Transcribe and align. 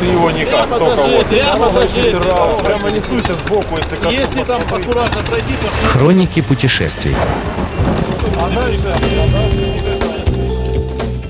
Ты 0.00 0.06
его 0.06 0.30
никак, 0.30 0.68
только 0.68 1.02
вот. 1.02 1.26
прямо 1.26 1.68
покажи. 1.70 2.12
Прямо, 2.18 2.58
прямо 2.58 2.90
несуйся 2.90 3.34
сбоку, 3.36 3.76
если 3.76 3.96
коснусь. 3.96 4.14
Если 4.14 4.42
там 4.44 4.62
аккуратно 4.62 5.22
пройти, 5.22 5.52
то 5.60 5.88
Хроники 5.88 6.40
путешествий. 6.40 7.14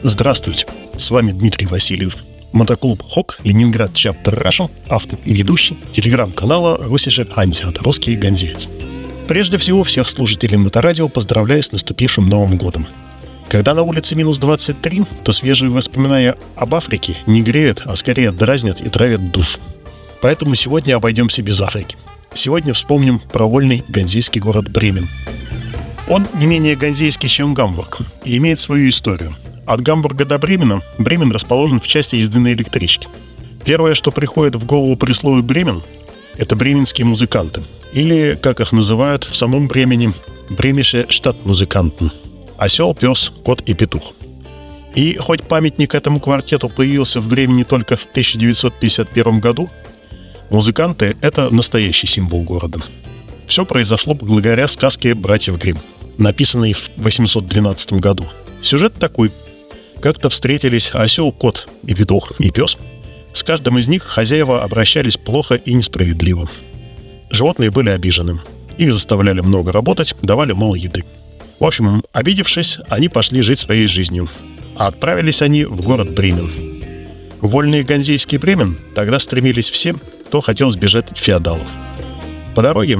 Здравствуйте, 0.03 0.67
с 0.99 1.11
вами 1.11 1.33
Дмитрий 1.33 1.67
Васильев. 1.67 2.17
Мотоклуб 2.53 3.03
ХОК, 3.03 3.39
Ленинград 3.45 3.93
Чаптер 3.95 4.39
Раша, 4.39 4.69
автор 4.89 5.19
и 5.25 5.35
ведущий 5.35 5.77
телеграм-канала 5.93 6.79
Русише 6.79 7.27
Антиат, 7.35 7.79
русский 7.83 8.17
гонзеец. 8.17 8.69
Прежде 9.29 9.59
всего, 9.59 9.83
всех 9.83 10.09
слушателей 10.09 10.57
Моторадио 10.57 11.09
поздравляю 11.09 11.63
с 11.63 11.73
наступившим 11.73 12.29
Новым 12.29 12.57
годом. 12.57 12.87
Когда 13.57 13.73
на 13.73 13.81
улице 13.81 14.15
минус 14.15 14.37
23, 14.37 15.05
то 15.25 15.33
свежие 15.33 15.71
воспоминания 15.71 16.37
об 16.57 16.75
Африке 16.75 17.17
не 17.27 17.41
греют, 17.41 17.81
а 17.87 17.97
скорее 17.97 18.31
дразнят 18.31 18.83
и 18.83 18.91
травят 18.91 19.31
душ. 19.31 19.59
Поэтому 20.21 20.55
сегодня 20.55 20.95
обойдемся 20.95 21.41
без 21.41 21.59
Африки. 21.63 21.97
Сегодня 22.35 22.75
вспомним 22.75 23.19
про 23.19 23.47
вольный 23.47 23.83
ганзейский 23.89 24.43
город 24.43 24.71
Бремен. 24.71 25.09
Он 26.07 26.27
не 26.35 26.45
менее 26.45 26.77
ганзейский, 26.77 27.31
чем 27.31 27.55
Гамбург, 27.55 28.01
и 28.25 28.37
имеет 28.37 28.59
свою 28.59 28.91
историю. 28.91 29.35
От 29.65 29.81
Гамбурга 29.81 30.27
до 30.27 30.37
Бремена 30.39 30.83
Бремен 30.99 31.33
расположен 31.33 31.81
в 31.81 31.87
части 31.87 32.17
езды 32.17 32.41
на 32.41 32.53
электричке. 32.53 33.09
Первое, 33.65 33.95
что 33.95 34.13
приходит 34.13 34.57
в 34.57 34.67
голову 34.67 34.97
при 34.97 35.15
слове 35.15 35.41
«Бремен», 35.41 35.81
это 36.37 36.57
бременские 36.57 37.07
музыканты, 37.07 37.65
или, 37.95 38.39
как 38.39 38.61
их 38.61 38.73
называют 38.73 39.25
в 39.25 39.35
самом 39.35 39.67
Бремени, 39.67 40.13
бремише 40.51 41.07
штат-музыкантен. 41.09 42.13
Осел, 42.59 42.95
пес, 42.95 43.33
кот 43.45 43.63
и 43.63 43.75
петух. 43.75 44.15
И 44.95 45.17
хоть 45.17 45.43
памятник 45.43 45.95
этому 45.95 46.21
квартету 46.21 46.71
появился 46.71 47.21
в 47.21 47.29
Бремени 47.29 47.65
только 47.65 47.97
в 47.97 48.07
1951 48.07 49.41
году, 49.41 49.69
музыканты— 50.49 51.17
это 51.21 51.55
настоящий 51.55 52.07
символ 52.07 52.43
города. 52.43 52.79
Все 53.47 53.67
произошло 53.67 54.15
благодаря 54.15 54.67
сказке 54.69 55.15
«Братьев 55.15 55.59
Гримм», 55.59 55.81
написанной 56.17 56.73
в 56.73 56.91
812 56.97 57.95
году. 57.95 58.25
Сюжет 58.63 58.95
такой. 58.95 59.31
Как-то 60.01 60.31
встретились 60.31 60.91
осел, 60.93 61.31
кот 61.33 61.69
и 61.85 61.95
петух 61.95 62.33
и 62.39 62.51
пес. 62.51 62.79
С 63.35 63.43
каждым 63.43 63.79
из 63.79 63.89
них 63.89 64.03
хозяева 64.03 64.65
обращались 64.65 65.19
плохо 65.19 65.57
и 65.57 65.75
несправедливо. 65.75 66.49
Животные 67.31 67.71
были 67.71 67.91
обижены. 67.91 68.41
Их 68.79 68.93
заставляли 68.93 69.41
много 69.41 69.73
работать, 69.73 70.15
давали 70.23 70.53
мало 70.53 70.75
еды. 70.75 71.05
В 71.59 71.65
общем, 71.65 72.03
обидевшись, 72.13 72.79
они 72.89 73.09
пошли 73.09 73.41
жить 73.41 73.59
своей 73.59 73.87
жизнью. 73.87 74.29
А 74.77 74.89
отправились 74.89 75.41
они 75.41 75.65
в 75.65 75.81
город 75.81 76.15
Бремен. 76.15 76.51
В 77.41 77.49
вольный 77.49 77.83
ганзейский 77.83 78.39
Бремен 78.39 78.79
тогда 78.95 79.19
стремились 79.19 79.71
все, 79.71 79.95
кто 80.27 80.41
хотел 80.41 80.71
сбежать 80.71 81.11
от 81.11 81.19
феодала. 81.19 81.67
По 82.55 82.63
дороге 82.63 82.99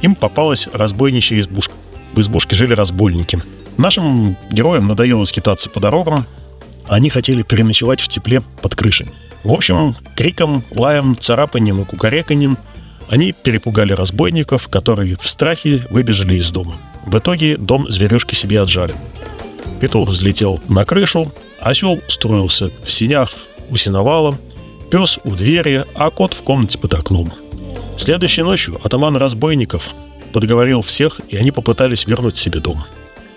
им 0.00 0.14
попалась 0.14 0.68
разбойничья 0.72 1.38
избушка. 1.40 1.74
В 2.14 2.20
избушке 2.20 2.56
жили 2.56 2.72
разбойники. 2.72 3.42
Нашим 3.76 4.36
героям 4.50 4.88
надоело 4.88 5.24
скитаться 5.24 5.68
по 5.68 5.80
дорогам. 5.80 6.26
Они 6.88 7.10
хотели 7.10 7.42
переночевать 7.42 8.00
в 8.00 8.08
тепле 8.08 8.42
под 8.62 8.74
крышей. 8.74 9.08
В 9.44 9.52
общем, 9.52 9.94
криком, 10.16 10.64
лаем, 10.70 11.16
царапанием 11.18 11.82
и 11.82 11.84
кукареканьем 11.84 12.56
они 13.08 13.32
перепугали 13.32 13.92
разбойников, 13.92 14.68
которые 14.68 15.16
в 15.16 15.28
страхе 15.28 15.86
выбежали 15.90 16.36
из 16.36 16.50
дома. 16.50 16.74
В 17.08 17.16
итоге 17.16 17.56
дом 17.56 17.90
зверюшки 17.90 18.34
себе 18.34 18.60
отжали. 18.60 18.94
Петух 19.80 20.10
взлетел 20.10 20.60
на 20.68 20.84
крышу, 20.84 21.32
осел 21.58 22.02
строился 22.06 22.70
в 22.84 22.92
синях 22.92 23.34
у 23.70 23.78
сеновала, 23.78 24.36
пес 24.90 25.18
у 25.24 25.30
двери, 25.30 25.86
а 25.94 26.10
кот 26.10 26.34
в 26.34 26.42
комнате 26.42 26.76
под 26.76 26.92
окном. 26.92 27.32
Следующей 27.96 28.42
ночью 28.42 28.78
атаман 28.84 29.16
разбойников 29.16 29.94
подговорил 30.34 30.82
всех, 30.82 31.22
и 31.30 31.36
они 31.38 31.50
попытались 31.50 32.06
вернуть 32.06 32.36
себе 32.36 32.60
дом. 32.60 32.84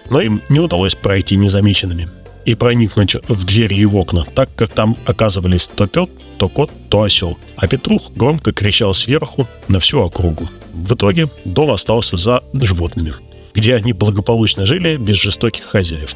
Но 0.09 0.19
им 0.19 0.41
не 0.49 0.59
удалось 0.59 0.95
пройти 0.95 1.37
незамеченными 1.37 2.09
и 2.43 2.55
проникнуть 2.55 3.15
в 3.29 3.45
двери 3.45 3.75
и 3.75 3.85
в 3.85 3.95
окна, 3.95 4.25
так 4.35 4.49
как 4.53 4.71
там 4.71 4.97
оказывались 5.05 5.69
то 5.69 5.87
пет, 5.87 6.09
то 6.37 6.49
кот, 6.49 6.69
то 6.89 7.03
осел. 7.03 7.37
А 7.55 7.69
Петрух 7.69 8.11
громко 8.15 8.51
кричал 8.51 8.93
сверху 8.93 9.47
на 9.69 9.79
всю 9.79 10.01
округу. 10.01 10.49
В 10.73 10.93
итоге 10.93 11.29
дом 11.45 11.71
остался 11.71 12.17
за 12.17 12.43
животными, 12.53 13.13
где 13.53 13.75
они 13.75 13.94
благополучно 13.94 14.66
жили 14.66 14.97
без 14.97 15.16
жестоких 15.16 15.66
хозяев. 15.66 16.16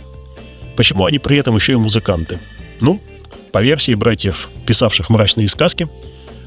Почему 0.75 1.06
они 1.06 1.19
при 1.19 1.38
этом 1.38 1.56
еще 1.56 1.73
и 1.73 1.78
музыканты? 1.78 2.40
Ну, 2.79 3.00
по 3.51 3.62
версии 3.62 3.94
братьев, 3.94 4.50
писавших 4.66 5.09
мрачные 5.09 5.47
сказки, 5.47 5.88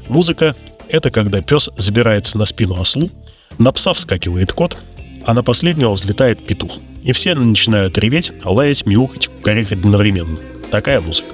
музыка— 0.07 0.55
это 0.89 1.11
когда 1.11 1.41
пес 1.41 1.69
забирается 1.77 2.37
на 2.37 2.45
спину 2.45 2.79
ослу, 2.79 3.09
на 3.57 3.71
пса 3.71 3.93
вскакивает 3.93 4.53
кот, 4.53 4.77
а 5.25 5.33
на 5.33 5.43
последнего 5.43 5.91
взлетает 5.91 6.45
петух. 6.45 6.77
И 7.03 7.11
все 7.11 7.33
начинают 7.33 7.97
реветь, 7.97 8.31
лаять, 8.43 8.85
мяукать, 8.85 9.27
кукарекать 9.27 9.79
одновременно. 9.79 10.37
Такая 10.71 11.01
музыка. 11.01 11.33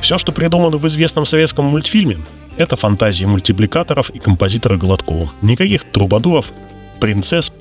Все, 0.00 0.18
что 0.18 0.32
придумано 0.32 0.76
в 0.76 0.86
известном 0.86 1.26
советском 1.26 1.66
мультфильме, 1.66 2.18
это 2.56 2.76
фантазии 2.76 3.24
мультипликаторов 3.24 4.10
и 4.10 4.18
композитора 4.18 4.76
Гладкова. 4.76 5.30
Никаких 5.42 5.84
трубадуров, 5.84 6.52
принцесс, 7.00 7.52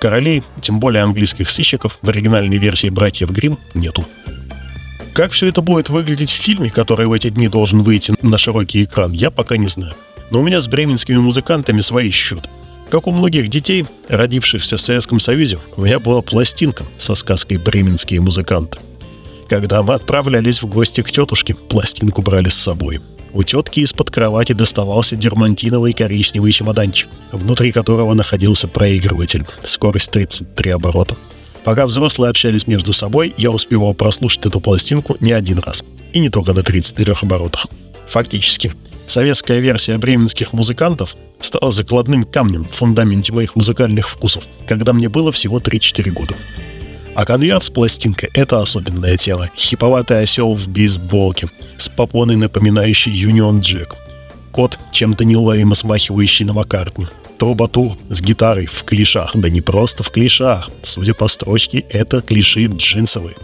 королей, 0.00 0.42
тем 0.60 0.80
более 0.80 1.02
английских 1.02 1.50
сыщиков 1.50 1.98
в 2.02 2.08
оригинальной 2.08 2.58
версии 2.58 2.88
«Братьев 2.88 3.30
Грим 3.30 3.58
нету. 3.74 4.04
Как 5.12 5.32
все 5.32 5.46
это 5.46 5.60
будет 5.60 5.90
выглядеть 5.90 6.30
в 6.30 6.40
фильме, 6.40 6.70
который 6.70 7.06
в 7.06 7.12
эти 7.12 7.30
дни 7.30 7.48
должен 7.48 7.82
выйти 7.82 8.14
на 8.22 8.38
широкий 8.38 8.84
экран, 8.84 9.12
я 9.12 9.30
пока 9.30 9.56
не 9.56 9.66
знаю. 9.68 9.94
Но 10.30 10.40
у 10.40 10.42
меня 10.42 10.60
с 10.60 10.68
бременскими 10.68 11.18
музыкантами 11.18 11.80
свои 11.80 12.10
счеты. 12.10 12.48
Как 12.90 13.06
у 13.06 13.12
многих 13.12 13.48
детей, 13.48 13.86
родившихся 14.08 14.76
в 14.76 14.80
Советском 14.80 15.20
Союзе, 15.20 15.58
у 15.76 15.82
меня 15.82 16.00
была 16.00 16.22
пластинка 16.22 16.84
со 16.96 17.14
сказкой 17.14 17.58
«Бременские 17.58 18.20
музыканты». 18.20 18.78
Когда 19.48 19.82
мы 19.82 19.94
отправлялись 19.94 20.62
в 20.62 20.66
гости 20.66 21.00
к 21.02 21.10
тетушке, 21.10 21.54
пластинку 21.54 22.22
брали 22.22 22.48
с 22.48 22.54
собой. 22.54 23.00
У 23.32 23.42
тетки 23.44 23.80
из-под 23.80 24.10
кровати 24.10 24.52
доставался 24.52 25.14
дермантиновый 25.14 25.92
коричневый 25.92 26.50
чемоданчик, 26.52 27.08
внутри 27.30 27.70
которого 27.70 28.14
находился 28.14 28.66
проигрыватель, 28.66 29.46
скорость 29.62 30.10
33 30.10 30.72
оборота. 30.72 31.16
Пока 31.64 31.86
взрослые 31.86 32.30
общались 32.30 32.66
между 32.66 32.92
собой, 32.92 33.34
я 33.36 33.50
успевал 33.50 33.94
прослушать 33.94 34.46
эту 34.46 34.60
пластинку 34.60 35.16
не 35.20 35.32
один 35.32 35.58
раз. 35.58 35.84
И 36.12 36.18
не 36.18 36.28
только 36.28 36.52
на 36.52 36.62
33 36.62 37.14
оборотах. 37.22 37.66
Фактически, 38.08 38.72
советская 39.06 39.60
версия 39.60 39.98
бременских 39.98 40.52
музыкантов 40.52 41.16
стала 41.40 41.70
закладным 41.70 42.24
камнем 42.24 42.64
в 42.64 42.72
фундаменте 42.72 43.32
моих 43.32 43.54
музыкальных 43.54 44.08
вкусов, 44.08 44.44
когда 44.66 44.92
мне 44.92 45.08
было 45.08 45.30
всего 45.30 45.60
3-4 45.60 46.10
года. 46.10 46.34
А 47.20 47.26
конверт 47.26 47.62
с 47.62 47.68
пластинкой— 47.68 48.30
это 48.32 48.62
особенная 48.62 49.18
тема. 49.18 49.50
Хиповатый 49.54 50.22
осел 50.22 50.54
в 50.54 50.68
бейсболке, 50.68 51.50
с 51.76 51.90
попоной, 51.90 52.36
напоминающей 52.36 53.12
Юнион 53.12 53.60
Джек. 53.60 53.94
Кот, 54.52 54.78
чем-то 54.90 55.26
неуловимо 55.26 55.74
смахивающий 55.74 56.46
на 56.46 56.54
Маккартни. 56.54 57.08
Трубатур 57.38 57.98
с 58.08 58.22
гитарой 58.22 58.64
в 58.64 58.84
клишах. 58.84 59.32
Да 59.34 59.50
не 59.50 59.60
просто 59.60 60.02
в 60.02 60.08
клишах. 60.08 60.70
Судя 60.82 61.12
по 61.12 61.28
строчке, 61.28 61.84
это 61.90 62.22
клиши 62.22 62.64
джинсовые. 62.64 63.36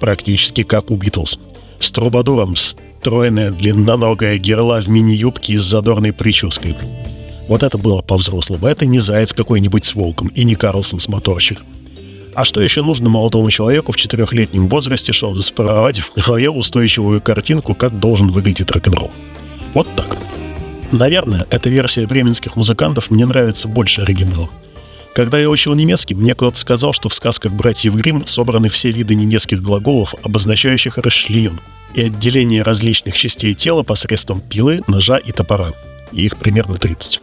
Практически 0.00 0.64
как 0.64 0.90
у 0.90 0.96
Битлз. 0.96 1.38
С 1.78 1.92
трубадуром 1.92 2.56
стройная 2.56 3.52
длинноногая 3.52 4.38
герла 4.38 4.80
в 4.80 4.88
мини-юбке 4.88 5.52
и 5.52 5.56
с 5.56 5.62
задорной 5.62 6.12
прической. 6.12 6.74
Вот 7.46 7.62
это 7.62 7.78
было 7.78 8.02
по-взрослому. 8.02 8.66
Это 8.66 8.86
не 8.86 8.98
заяц 8.98 9.32
какой-нибудь 9.32 9.84
с 9.84 9.94
волком 9.94 10.32
и 10.34 10.42
не 10.42 10.56
Карлсон 10.56 10.98
с 10.98 11.06
моторчиком. 11.06 11.64
А 12.34 12.44
что 12.44 12.60
еще 12.60 12.82
нужно 12.82 13.08
молодому 13.08 13.50
человеку 13.50 13.92
в 13.92 13.96
четырехлетнем 13.96 14.68
возрасте, 14.68 15.12
чтобы 15.12 15.40
сформировать 15.40 16.00
в 16.00 16.14
голове 16.16 16.50
устойчивую 16.50 17.20
картинку, 17.20 17.74
как 17.74 17.98
должен 17.98 18.30
выглядеть 18.30 18.72
рок-н-ролл? 18.72 19.12
Вот 19.72 19.88
так. 19.94 20.16
Наверное, 20.90 21.46
эта 21.50 21.68
версия 21.68 22.06
бременских 22.06 22.56
музыкантов 22.56 23.10
мне 23.10 23.24
нравится 23.24 23.68
больше 23.68 24.02
оригинала. 24.02 24.48
Когда 25.14 25.38
я 25.38 25.48
учил 25.48 25.74
немецкий, 25.74 26.16
мне 26.16 26.34
кто-то 26.34 26.56
сказал, 26.58 26.92
что 26.92 27.08
в 27.08 27.14
сказках 27.14 27.52
братьев 27.52 27.94
Гримм 27.94 28.26
собраны 28.26 28.68
все 28.68 28.90
виды 28.90 29.14
немецких 29.14 29.62
глаголов, 29.62 30.16
обозначающих 30.24 30.98
расчленен, 30.98 31.60
и 31.94 32.02
отделение 32.02 32.62
различных 32.62 33.16
частей 33.16 33.54
тела 33.54 33.84
посредством 33.84 34.40
пилы, 34.40 34.82
ножа 34.88 35.18
и 35.18 35.30
топора. 35.30 35.68
И 36.10 36.24
их 36.24 36.36
примерно 36.36 36.78
30. 36.78 37.20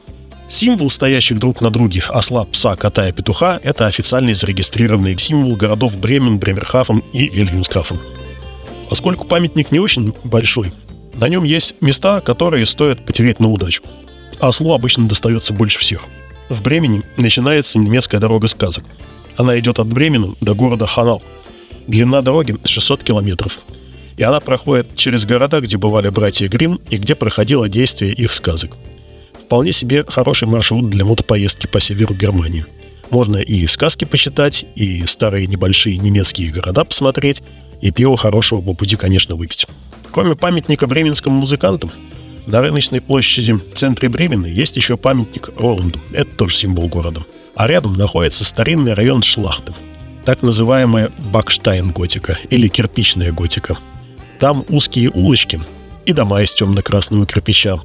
Символ 0.51 0.89
стоящих 0.89 1.39
друг 1.39 1.61
на 1.61 1.71
друге 1.71 2.03
осла, 2.09 2.43
пса, 2.43 2.75
кота 2.75 3.07
и 3.07 3.13
петуха– 3.13 3.59
это 3.63 3.87
официальный 3.87 4.33
зарегистрированный 4.33 5.17
символ 5.17 5.55
городов 5.55 5.97
Бремен, 5.97 6.39
Бремерхафен 6.39 7.01
и 7.13 7.29
Вильгельмскафен. 7.29 7.97
Поскольку 8.89 9.25
памятник 9.25 9.71
не 9.71 9.79
очень 9.79 10.13
большой, 10.25 10.73
на 11.13 11.29
нем 11.29 11.45
есть 11.45 11.75
места, 11.79 12.19
которые 12.19 12.65
стоит 12.65 13.05
потерять 13.05 13.39
на 13.39 13.49
удачу. 13.49 13.81
Ослу 14.41 14.73
обычно 14.73 15.07
достается 15.07 15.53
больше 15.53 15.79
всех. 15.79 16.01
В 16.49 16.61
Бремени 16.61 17.01
начинается 17.15 17.79
немецкая 17.79 18.19
дорога 18.19 18.49
сказок. 18.49 18.83
Она 19.37 19.57
идет 19.57 19.79
от 19.79 19.87
Бремена 19.87 20.33
до 20.41 20.53
города 20.53 20.85
Ханал. 20.85 21.23
Длина 21.87 22.21
дороги 22.21 22.57
600 22.65 23.05
километров. 23.05 23.59
И 24.17 24.23
она 24.23 24.41
проходит 24.41 24.97
через 24.97 25.23
города, 25.23 25.61
где 25.61 25.77
бывали 25.77 26.09
братья 26.09 26.49
Грим 26.49 26.81
и 26.89 26.97
где 26.97 27.15
проходило 27.15 27.69
действие 27.69 28.11
их 28.11 28.33
сказок. 28.33 28.75
Вполне 29.51 29.73
себе 29.73 30.05
хороший 30.07 30.47
маршрут 30.47 30.89
для 30.89 31.03
мотопоездки 31.03 31.67
по 31.67 31.81
северу 31.81 32.15
Германии. 32.15 32.65
Можно 33.09 33.35
и 33.35 33.67
сказки 33.67 34.05
почитать, 34.05 34.65
и 34.75 35.05
старые 35.05 35.45
небольшие 35.45 35.97
немецкие 35.97 36.49
города 36.51 36.85
посмотреть, 36.85 37.43
и 37.81 37.91
пиво 37.91 38.15
хорошего 38.15 38.61
по 38.61 38.73
пути, 38.73 38.95
конечно, 38.95 39.35
выпить. 39.35 39.67
Кроме 40.11 40.37
памятника 40.37 40.87
бременским 40.87 41.33
музыкантам, 41.33 41.91
на 42.45 42.61
рыночной 42.61 43.01
площади 43.01 43.51
в 43.51 43.73
центре 43.73 44.07
Бремена 44.07 44.45
есть 44.45 44.77
еще 44.77 44.95
памятник 44.95 45.49
Роланду. 45.59 45.99
Это 46.13 46.33
тоже 46.33 46.55
символ 46.55 46.87
города. 46.87 47.25
А 47.53 47.67
рядом 47.67 47.95
находится 47.95 48.45
старинный 48.45 48.93
район 48.93 49.21
Шлахты. 49.21 49.73
Так 50.23 50.43
называемая 50.43 51.11
Бакштайн-готика 51.33 52.39
или 52.49 52.69
кирпичная 52.69 53.33
готика. 53.33 53.77
Там 54.39 54.63
узкие 54.69 55.09
улочки 55.09 55.59
и 56.05 56.13
дома 56.13 56.41
из 56.41 56.53
темно-красного 56.53 57.25
кирпича, 57.25 57.81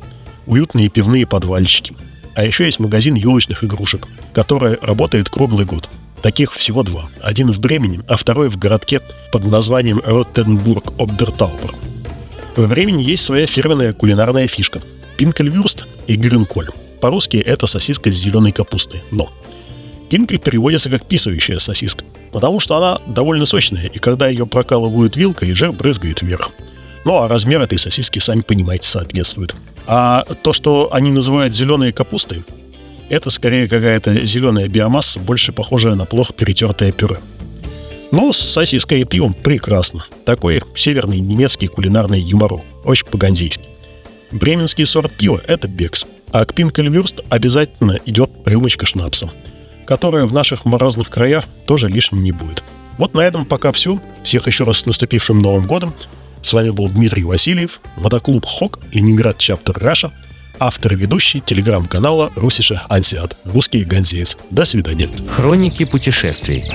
уютные 0.46 0.88
пивные 0.88 1.26
подвальчики. 1.26 1.94
А 2.34 2.44
еще 2.44 2.64
есть 2.64 2.80
магазин 2.80 3.14
елочных 3.14 3.64
игрушек, 3.64 4.06
который 4.32 4.78
работает 4.80 5.28
круглый 5.28 5.64
год. 5.64 5.88
Таких 6.22 6.52
всего 6.54 6.82
два. 6.82 7.08
Один 7.20 7.52
в 7.52 7.60
Бремени, 7.60 8.00
а 8.08 8.16
второй 8.16 8.48
в 8.48 8.58
городке 8.58 9.00
под 9.32 9.44
названием 9.44 10.00
Роттенбург-Обдертаубер. 10.04 11.74
Во 12.56 12.66
времени 12.66 13.02
есть 13.02 13.24
своя 13.24 13.46
фирменная 13.46 13.92
кулинарная 13.92 14.48
фишка– 14.48 14.82
пинкельвюрст 15.16 15.86
и 16.06 16.16
грюнколь. 16.16 16.68
По-русски 17.00 17.36
это 17.36 17.66
сосиска 17.66 18.10
с 18.10 18.14
зеленой 18.14 18.52
капустой, 18.52 19.02
но 19.10 19.30
пинкель 20.10 20.38
переводится 20.38 20.90
как 20.90 21.06
писающая 21.06 21.58
сосиска, 21.58 22.04
потому 22.32 22.60
что 22.60 22.76
она 22.76 23.00
довольно 23.06 23.46
сочная, 23.46 23.86
и 23.86 23.98
когда 23.98 24.28
ее 24.28 24.46
прокалывают 24.46 25.16
вилкой, 25.16 25.54
жир 25.54 25.72
брызгает 25.72 26.22
вверх. 26.22 26.50
Ну 27.04 27.18
а 27.18 27.28
размер 27.28 27.60
этой 27.60 27.78
сосиски, 27.78 28.18
сами 28.18 28.40
понимаете, 28.40 28.88
соответствует. 28.88 29.54
А 29.86 30.24
то, 30.42 30.52
что 30.52 30.92
они 30.92 31.10
называют 31.10 31.54
зеленой 31.54 31.92
капустой, 31.92 32.44
это 33.08 33.30
скорее 33.30 33.68
какая-то 33.68 34.26
зеленая 34.26 34.68
биомасса, 34.68 35.20
больше 35.20 35.52
похожая 35.52 35.94
на 35.94 36.06
плохо 36.06 36.32
перетертое 36.32 36.92
пюре. 36.92 37.18
Ну, 38.10 38.32
с 38.32 38.38
сосиской 38.38 39.00
и 39.00 39.04
пивом 39.04 39.34
прекрасно. 39.34 40.04
Такой 40.24 40.62
северный 40.74 41.20
немецкий 41.20 41.66
кулинарный 41.66 42.20
юморок. 42.20 42.62
Очень 42.84 43.06
по-гандейски. 43.06 43.64
Бременский 44.32 44.86
сорт 44.86 45.12
пива– 45.12 45.40
это 45.46 45.68
бекс. 45.68 46.06
А 46.32 46.44
к 46.44 46.54
пинкельвюрст 46.54 47.20
обязательно 47.28 47.98
идет 48.06 48.30
рюмочка 48.44 48.86
шнапса, 48.86 49.30
которая 49.86 50.26
в 50.26 50.32
наших 50.32 50.64
морозных 50.64 51.08
краях 51.08 51.44
тоже 51.66 51.88
лишним 51.88 52.22
не 52.22 52.32
будет. 52.32 52.62
Вот 52.98 53.14
на 53.14 53.20
этом 53.20 53.44
пока 53.44 53.72
все. 53.72 54.00
Всех 54.24 54.46
еще 54.46 54.64
раз 54.64 54.78
с 54.78 54.86
наступившим 54.86 55.40
Новым 55.40 55.66
годом. 55.66 55.94
С 56.46 56.52
вами 56.52 56.70
был 56.70 56.88
Дмитрий 56.88 57.24
Васильев, 57.24 57.80
мотоклуб 57.96 58.46
ХОК, 58.46 58.78
Ленинград 58.92 59.36
Чаптер 59.36 59.76
Раша, 59.80 60.12
автор 60.60 60.92
и 60.92 60.94
ведущий 60.94 61.40
телеграм-канала 61.40 62.30
Русиша 62.36 62.82
Ансиат, 62.88 63.36
русский 63.44 63.82
ганзеец. 63.82 64.38
До 64.52 64.64
свидания. 64.64 65.10
Хроники 65.28 65.84
путешествий. 65.84 66.70